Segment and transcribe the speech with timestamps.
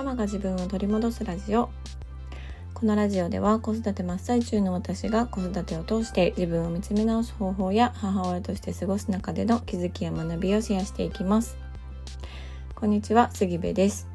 [0.00, 1.68] ママが自分を取り戻すラジオ。
[2.72, 11.58] このラジオでは子育て真っ最中の私が子育てを通して自分を見つめ直す方法や母親として過ごす中での気づきや学びをシェアしていきます。
[12.74, 14.08] こんにちは杉部です、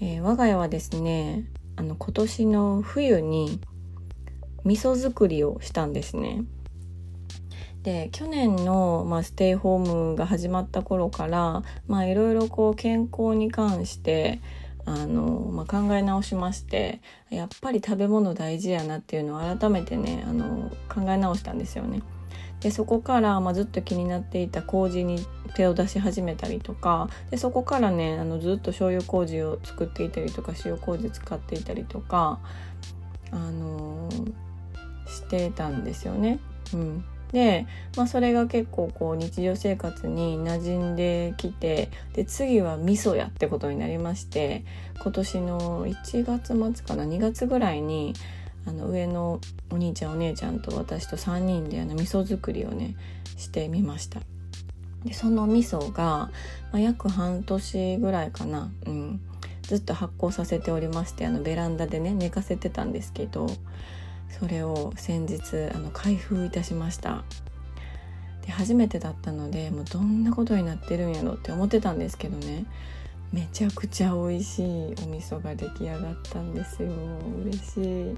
[0.00, 1.44] えー、我が家はですね
[1.74, 3.58] あの今年の冬に
[4.62, 6.44] 味噌作りをしたんですね。
[7.84, 11.62] で去年の、まあ、ステイホームが始まった頃から
[12.06, 14.40] いろいろこう健康に関して
[14.86, 22.02] あの、まあ、考え直しましてやっぱり食べ物大事やなっていうのを改めてねあの考え直したんですよね。
[22.60, 25.18] でそこから、まあ、ずっと気になっていた麹に
[25.54, 32.40] 手を出し始めたりとかでそこからねあのずっと醤油麹を作っていたりとか塩麹使っていたりとか
[33.30, 34.08] あの
[35.06, 36.40] してたんですよね。
[36.72, 37.66] うん、で、
[37.96, 44.64] まあ、それが結構こう日常生活に馴染んできてで次は味噌やってことになりまして
[45.02, 48.14] 今年の1月末かな2月ぐらいに
[48.66, 52.94] あの上のお兄ちゃんお姉ちゃんと私と3人であの味噌作りをね
[53.36, 54.20] してみました。
[55.04, 56.30] でその味噌が、ま
[56.74, 59.20] あ、約半年ぐらいかな、うん、
[59.62, 63.48] ずっと発酵させておりましてあのベランダでね寝かせてたんですけど
[64.38, 65.42] それを先日
[65.74, 67.24] あの開封いたしました。
[68.44, 72.66] で初めてだったのでもうどんなことになってるんやろって思ってたんですけどね。
[73.32, 76.90] めちゃくちゃ美味しいお味噌が出来上がったんですよ。
[77.44, 78.16] 嬉しい。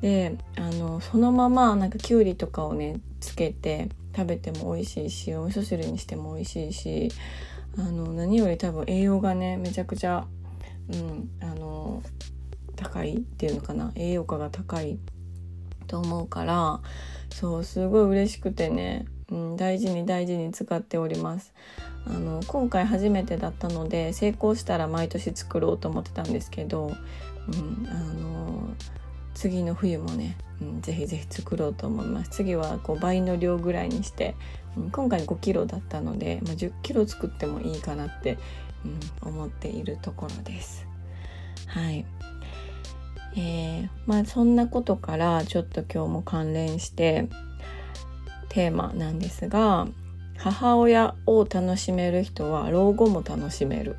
[0.00, 7.08] であのそのままなんかきゅうりとかをねつけて食べても美味しいしお味噌汁にしても美味しいし
[7.76, 10.26] あの何より多分栄養がねめちゃくちゃ
[10.92, 12.02] うんあの
[12.78, 13.90] 高いっていうのかな？
[13.96, 14.98] 栄養価が高い
[15.88, 16.80] と思うから
[17.30, 21.52] そうすごい嬉しくてね、うん、大事に大事に使っております。
[22.06, 28.68] あの今回初めてだったので成功したら毎年作ろうと思ってたんですけど、うん、あの
[29.34, 32.30] 次の冬もね、うん、ぜひぜひ作ろうと思います。
[32.30, 34.36] 次はこう倍の量ぐらいにして、
[34.76, 38.38] うん、今回5キロだったので、まあ、10キロ作ってもいいかなって、
[39.24, 40.86] うん、思っているところです。
[41.66, 42.06] はい。
[43.40, 47.28] えー、まあそんなことからちょっと今日も関連して
[48.48, 49.86] テーマなんですが
[50.36, 53.96] 母親を楽しめる人は老後も楽しめる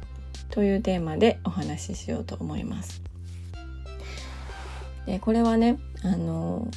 [0.50, 3.01] というテーマでお話ししようと思います。
[5.05, 6.67] でこれはねあの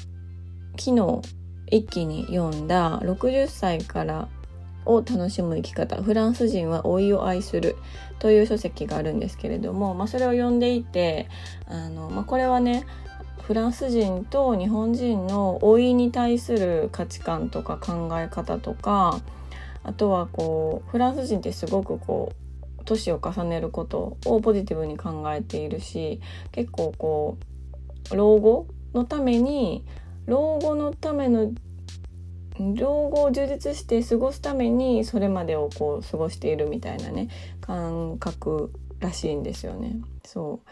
[0.78, 1.20] 昨日
[1.66, 4.28] 一気に読んだ60歳から
[4.86, 6.02] を楽しむ生き方。
[6.02, 7.76] フランス人は老いを愛する。
[8.22, 11.28] という書籍があるんですけれども、まあ、それを読んでいて
[11.66, 12.86] あの、まあ、これはね
[13.40, 19.20] フランス人と日本人の老いに対する価値観とか考え方とか
[19.82, 22.30] あとはこうフランス人ってすごくこ
[22.80, 26.20] う年を重ねることをポジティブに考えているし
[26.52, 27.38] 結構こ
[28.12, 29.84] う老後のために
[30.26, 31.52] 老後のための
[32.58, 37.28] 老後を充実して過ごすためにそれまでをこう過ごしているみたいなね
[37.60, 39.96] 感覚らしいんですよね。
[40.24, 40.68] そう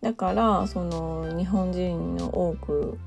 [0.00, 2.98] だからその日本人の多く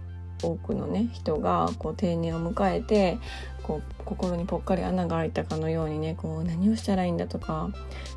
[0.42, 3.18] 多くのね人がこう定年を迎えて
[3.64, 7.70] こう心にぽっかり穴が開いたかのようにねこう何をしたらいいんだとか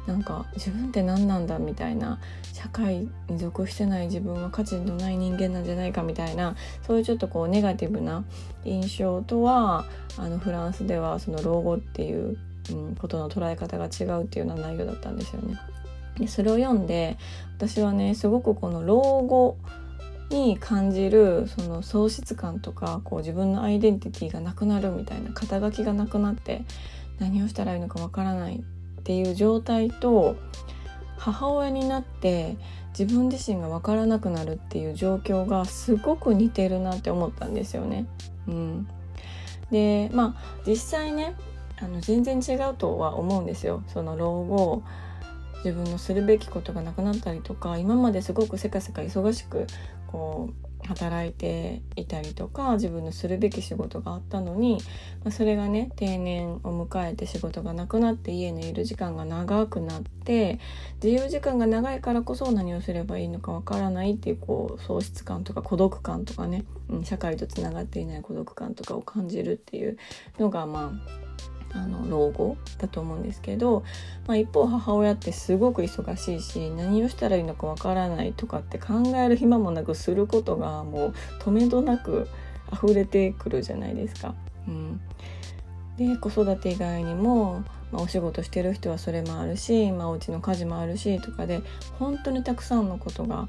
[0.06, 2.18] なんか自分って何なんだみたいな
[2.54, 6.56] 社会に属してない自分は価値のない人間なんじゃないかみたいな
[6.86, 8.24] そういうちょっとこうネガティブな
[8.64, 9.84] 印象とは
[10.16, 12.38] あのフランスではその老後っていう、
[12.70, 15.58] うん、ことの捉え方が違うっていうような内容だったんですよね。
[16.18, 17.16] でそれを読んで
[17.56, 19.56] 私はねすごくこの老後
[20.32, 26.64] に感じるその喪失感とかこう自分のアイデンティティがなくなるみたいな肩書きがなくなって
[27.18, 30.36] 何をしたらいいのかわからないっていう状態と
[31.18, 32.56] 母親になって
[32.98, 38.06] 自分自身が分からなくなるっていう状況がすごく似てるなって思ったんですよね。
[38.48, 38.88] うん、
[39.70, 41.34] でまあ実際ね
[41.80, 43.82] あの全然違うとは思うんですよ。
[43.88, 44.82] その老後
[45.64, 49.66] 自分のするべきことがなくなったりとか今まですごくせかせか忙しく
[50.06, 54.78] こう働いていたりとか自分のするべき仕事があったのに、
[55.22, 60.58] まあ、それがね定年を迎えて仕事がなくなって家にいる時間が長くなって
[61.02, 69.98] 自由時間が長いからこそ何をすればいいのかわからないっていうこう喪失感とか孤独感とかね、うん、社会とつながっていない孤独感とかを感じるっていう
[70.38, 73.82] のがまああの老後だと思うんですけど、
[74.26, 82.28] まあ、一方母親ってすごく忙しいし何をしたらいいのかわからないとかって考える暇もなくすることがもう止めどなく
[82.72, 84.34] 溢れてくるじゃないですか。
[84.68, 85.00] うん、
[85.96, 91.62] で子育て以外にもまあ、お仕事してる人はそれもあるし、まあ、お家の家事もあるしとかで
[91.98, 93.48] 本当にたくさんのことが、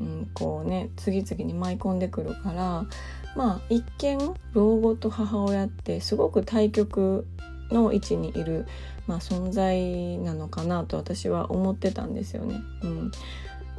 [0.00, 2.86] うん、こうね次々に舞い込んでくるから
[3.36, 4.18] まあ一見
[4.54, 7.26] 老後と母親ってすごく対極
[7.72, 8.66] の位置にいる、
[9.06, 12.60] まあ、存在なのかなと私は思ってたんですよね。
[12.82, 13.12] うん、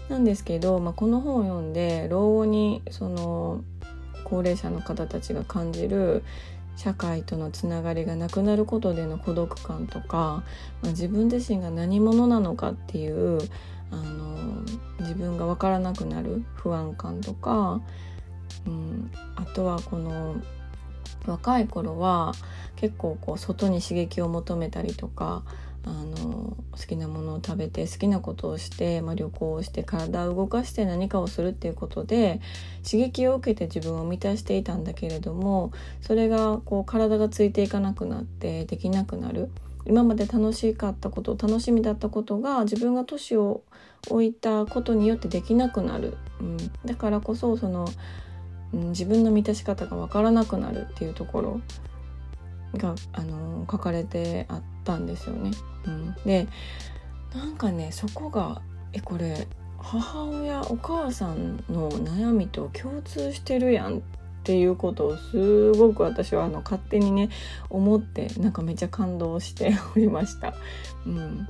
[0.10, 3.64] なんですけど、まあ、この本を読んで老後にその
[4.24, 6.24] 高齢者の方たちが感じる
[6.76, 10.44] 社会とのつながりがなくなることでの孤独感とか、
[10.82, 13.40] まあ、自分自身が何者なのかっていう
[13.92, 14.64] あの
[15.02, 17.80] 自分が分からなくなる不安感とか、
[18.66, 20.36] うん、あとはこの
[21.26, 22.34] 若い頃は
[22.76, 25.44] 結構こう外に刺激を求めたりとか
[25.86, 32.40] あの好きなものを食べて好きなことをして、まあ、旅行をして体を動かして何かをするっていうことで
[32.90, 39.50] 刺激を受けて自分を満たしていたんだけれどもそれがこう体がついていかなくなってできなくなる。
[39.86, 43.64] 今まで楽しかったこと楽しみだったことが自分が年を
[44.10, 47.90] 置いたことによってできなくなる、うん、だからこそその
[48.74, 51.62] うん、自分の満たし方が分からなくなるっていうところ
[52.78, 55.52] が、あの、書かれてあったんですよね。
[55.86, 56.48] うん、で
[57.34, 58.62] なんかねそこが
[58.94, 59.48] えこれ
[59.78, 64.02] 母親お母さんの悩みと共通してるやんっ
[64.44, 67.30] ていうことをすごく私はあの勝手にね
[67.70, 70.54] 思ってなんかめっちゃ感動しておりました。
[71.06, 71.48] うん、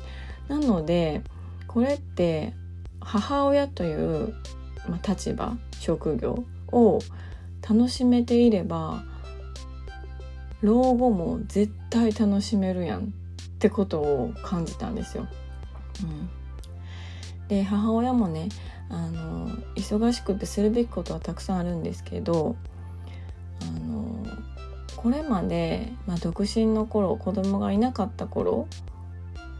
[0.47, 1.21] なので
[1.67, 2.53] これって
[3.01, 4.33] 母親という、
[4.87, 6.43] まあ、立場職業
[6.73, 6.99] を
[7.67, 9.03] 楽しめていれば
[10.61, 13.05] 老後も絶対楽しめるやんっ
[13.59, 15.27] てことを感じたんですよ。
[16.03, 16.29] うん、
[17.47, 18.49] で母親もね
[18.89, 22.55] あの忙しくてするべきことはたくさんあるんですけど
[23.61, 24.25] あの
[24.95, 28.67] これまで、まあ、独身の頃子供がいなかった頃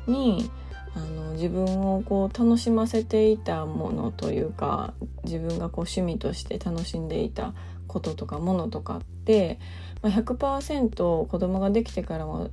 [0.08, 0.50] に
[0.96, 4.94] あの自分をこう楽しませていたものというか
[5.24, 7.54] 自分がこう趣味として楽しんでいた
[7.88, 9.60] こととかものとかって、
[10.02, 12.50] まあ、100%子供ができてからも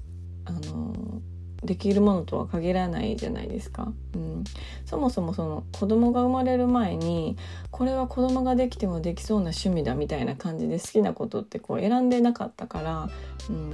[0.47, 1.21] あの
[1.63, 4.45] できるものとは限らないじゃないですか、うん、
[4.87, 7.37] そもそもその子供が生まれる前に
[7.71, 13.11] これは子供ができてもできそうな趣味だみたいな感じで好きなことってこう選んでなかったから、
[13.51, 13.73] うん、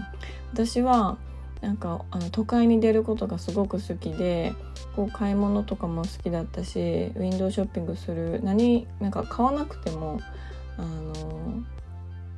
[0.53, 1.17] 私は
[1.61, 4.53] なんかあの都会に出ることがすごく好きで
[4.95, 6.79] こう買い物とかも好きだったし
[7.17, 10.21] ウィンドウショッピングする何なんか買わなくても
[10.77, 11.63] あの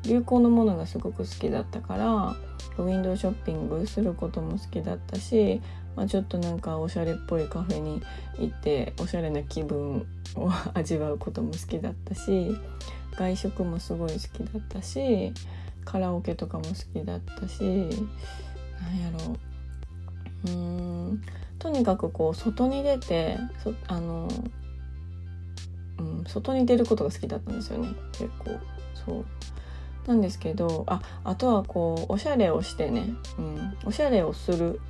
[0.04, 2.36] 流行のものがすごく好きだったから
[2.78, 5.60] ウィンドウショッピングすることも好きだったし、
[5.96, 8.00] まあ、ちょっとなんかおしゃれっぽいカフェに
[8.38, 10.06] 行っておしゃれな気分
[10.36, 12.56] を味わうことも好きだったし
[13.16, 14.22] 外食もすごい好き
[14.52, 15.32] だったし
[15.84, 17.88] カラオケとかも好きだったし
[18.82, 19.36] なんやろ
[20.44, 20.50] う。
[20.50, 21.22] うん。
[21.58, 24.28] とにかくこう外に出てそあの、
[25.98, 27.88] うん、外に出ることが好きだったんですよね。
[28.12, 28.58] 結構。
[28.94, 29.24] そう。
[30.06, 34.80] なんですけどああとはこうおしゃれをしてね、うん、おしゃれをする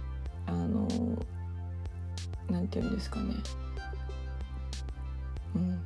[0.47, 0.87] あの
[2.49, 3.35] なんて言うんですかね、
[5.57, 5.81] うん、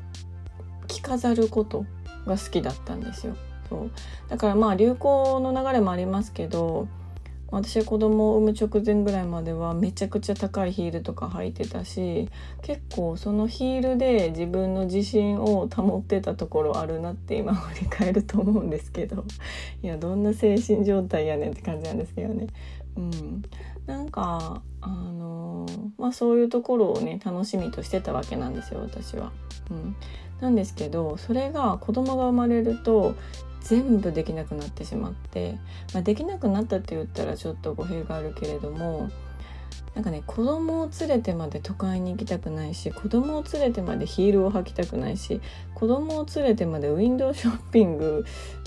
[0.86, 1.86] 着飾ること
[2.26, 3.34] が好きだったんですよ。
[3.68, 3.90] そう。
[4.28, 6.86] だからまあ流行の流れもありますけど
[7.52, 12.30] 私は子供を産む直前ぐらいまではめちゃくちゃ高いヒールとか履いてたし
[12.62, 19.24] 結構そのヒールで自分の自信を保ってたところあるなって今振り返ると思うんですけど
[19.84, 22.46] いやどんな精神状態やねんって感じなんですけどね。
[22.96, 23.42] うん、
[23.86, 25.66] なんかあの
[25.98, 29.30] まあそういうところをね楽しみとしてたわけなんですよ私は。
[29.70, 29.96] うん、
[30.40, 33.14] なんですけどそれが子供が生まれると
[33.64, 35.58] 全部できなくなってしまって、
[35.94, 39.10] まあ、できなくなったって言ったらちょっと語弊があるけれども
[39.94, 45.40] なんかね子供を連れてまで都会に行きたくないし子供を連れてまでヒールを履きたくないし
[45.74, 48.24] 子供を連れてまでウィンドウ ショッピング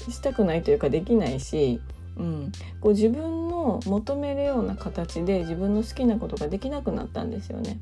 [0.10, 1.82] したくないというかできないし、
[2.18, 7.80] うん、こう自分の求めるような形で自分の好きなことができなくなったんですよね。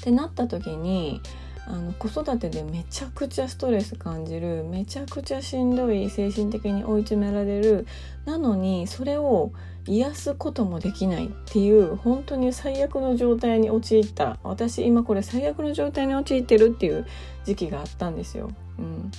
[0.00, 1.20] ってなった時に
[1.70, 7.86] あの子育てでめちゃくちゃストレス感じるめちゃくちゃしんどい精神的に追い詰められる
[8.24, 9.52] なのにそれを
[9.86, 17.06] 癒すこともできないっていう本当に最悪の状態に陥った私今これ最悪の状態に陥ってるっていう
[17.44, 18.50] 時期があったんですよ。
[18.78, 19.10] うん、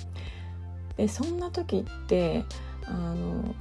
[0.98, 2.44] でそんな時って
[2.84, 3.54] あの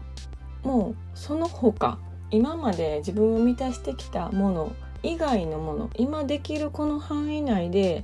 [0.64, 1.98] もうその他
[2.30, 8.04] 今まで自分を満たしてきたもの以外のもの今できるこの範囲内で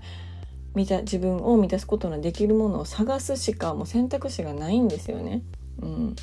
[0.78, 5.42] 満た自分を満たすことのできるものを探すしかもう選択肢がないんですよね。
[5.82, 6.16] うん、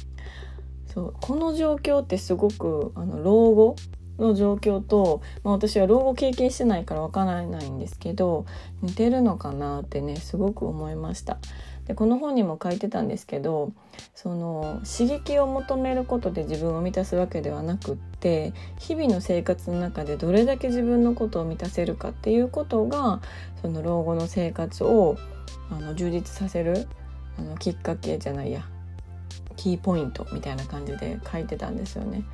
[0.87, 3.77] そうこの状況ってすごくあの老後
[4.19, 8.47] の状況と、まあ、私は老後経験してないからわからないんですけど
[8.81, 11.39] 似てるのかなってねすごく思いました。
[11.87, 13.73] でこの本にも書いてたんですけど
[14.15, 23.21] その刺激を求めることで自分を満たすわけではなくって日々の生活の中でどれだけ自分のことを満たせるかっていうことが
[23.61, 25.17] その老後の生活を
[25.71, 26.87] あの充実させる
[27.39, 28.65] あのきっかけじゃないや
[29.57, 32.25] キーポイントみたいな感じで書いてたんですよね。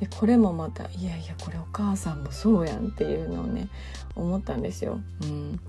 [0.00, 3.68] でこれもまたいやいやこれお母さんもそうやんっていうのをね
[4.16, 4.98] 思ったんですよ。
[5.22, 5.60] うん、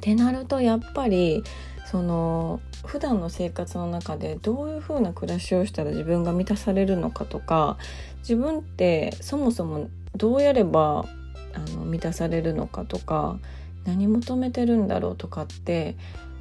[0.00, 1.44] ってなるとやっぱり
[1.84, 7.76] その普段の生活の中でどういう風な暮らしをしたら自分が満たされるのかとか
[8.20, 11.04] 自分ってそもそもどうやれば
[11.52, 13.38] あの満たされるのかとか
[13.84, 15.96] 何求めてるんだろうとかって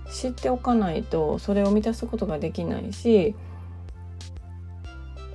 [0.10, 3.36] 知っておかないとそれを満たすことができないし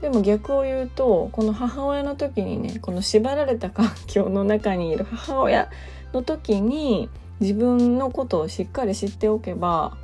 [0.00, 5.71] でも逆を言うとこの母親の時にねこの縛られた環境の中にいる母親
[6.12, 7.11] の時に
[7.44, 9.98] 自分のことをしっかり知っておけば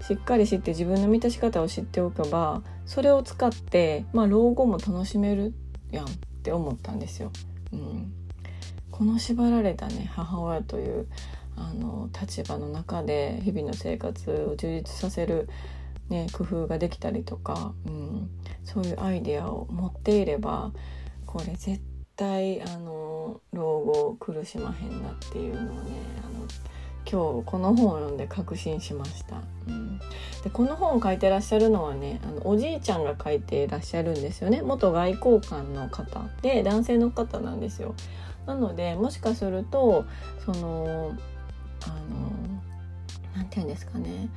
[0.00, 5.54] しっかり知って自分の満たし方を知っておけばそれを使ってまあ老後も楽しめる
[5.90, 6.08] やんっ
[6.44, 7.32] て思ったんですよ。
[7.72, 8.12] うん、
[8.92, 11.08] この縛られたね母親という
[11.56, 15.48] あの立場の中で日々の生活を充実させる、
[16.08, 18.30] ね、工夫ができたりとか、うん、
[18.64, 20.70] そういうアイデアを持っていれば
[21.26, 21.82] これ絶
[22.18, 26.46] 対あの老後苦しまへんなっていうのをねあの
[27.10, 29.36] 今日この本を読んで確信しました。
[29.66, 37.94] うん、でこの本を書いてらっしゃるのはねあのおじいちゃんが書いてらっしゃるんですよね元外交官の方で男性の方なんですよ。
[38.46, 40.04] なのでもしかすると
[40.44, 41.14] その
[41.84, 42.30] あの
[43.36, 44.28] 何て言うんですかね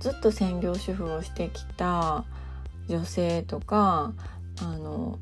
[0.00, 2.24] ずっと専業主婦をしてきた
[2.88, 4.12] 女性とか
[4.60, 5.18] あの、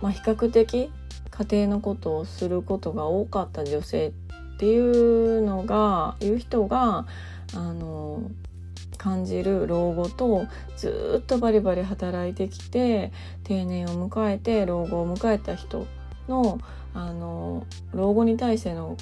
[0.00, 0.90] まあ、比較的
[1.30, 7.06] 家庭のことをすることが多かった女性っていうのがいう人が
[7.54, 8.22] あの
[8.96, 13.12] 感じる老後とずっとバリバリ働いてきて
[13.44, 15.86] 定年を迎えて老後を迎えた人
[16.28, 16.58] の
[16.94, 18.96] あの老後に対しての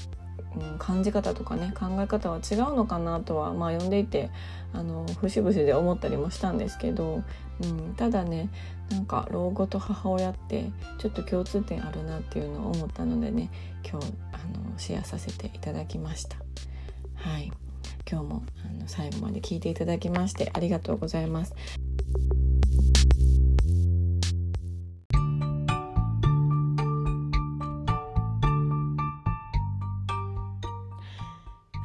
[0.57, 4.31] うん、感じ方とかね考え方は違うのかなとは、まあ、読んでいて
[4.73, 7.23] あの節々で思ったりもしたんですけど、
[7.63, 8.49] うん、ただね
[8.91, 13.51] なんか老後と母親ってちょっと共通点あるなっていうのを思ったのでね
[13.89, 14.39] 今日あ
[14.71, 16.37] のシェアさせていただきました。
[17.15, 17.51] はい
[18.11, 21.55] 今日もあの最後まで聞いていただきましてありがとうございます。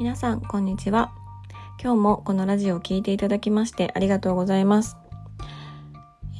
[0.09, 1.11] 皆さんこんにちは。
[1.79, 4.97] 今日もこのラジオを聴いていただきましてありがとうございます、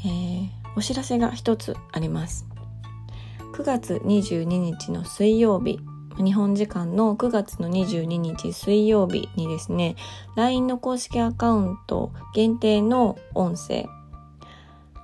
[0.04, 2.48] えー、お知らせが一つあります。
[3.54, 5.80] 9月22日の水曜日
[6.18, 9.96] 日本時間の9月の22日水曜日にですね
[10.36, 13.88] LINE の公式アカウント限定の音声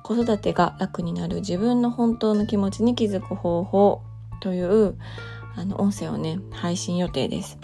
[0.02, 4.02] 子育てが楽になる自分の本当の気持ちに気づく方法
[4.42, 4.98] という
[5.56, 7.60] あの音声をね配信予定です。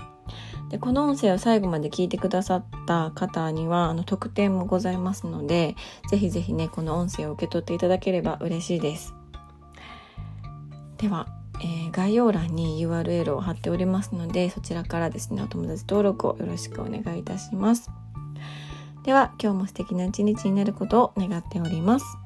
[0.72, 5.76] でこの音声を最後まで聞いてくださった方にはあの特典もございますので
[6.10, 9.14] ぜひぜひねこの音声を受け取っていただければ嬉しいです。
[10.96, 11.28] では、
[11.60, 17.92] えー、概要欄に URL を貼っておりますのでそちらからですねお友達登録をよろしくお願いいたします。
[19.04, 22.21] では今日も素敵な一日になることを願っております。